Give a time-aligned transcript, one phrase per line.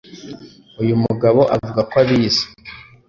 [0.81, 2.43] Uyu mugabo avuga ko abizi